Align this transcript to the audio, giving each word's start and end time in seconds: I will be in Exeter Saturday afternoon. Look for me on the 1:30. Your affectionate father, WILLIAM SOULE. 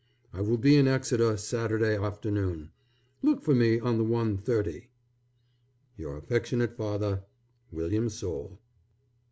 I 0.33 0.41
will 0.41 0.57
be 0.57 0.77
in 0.77 0.87
Exeter 0.87 1.37
Saturday 1.37 1.95
afternoon. 1.95 2.71
Look 3.21 3.43
for 3.43 3.53
me 3.53 3.79
on 3.79 3.99
the 3.99 4.03
1:30. 4.03 4.87
Your 5.95 6.17
affectionate 6.17 6.75
father, 6.75 7.21
WILLIAM 7.71 8.09
SOULE. 8.09 8.57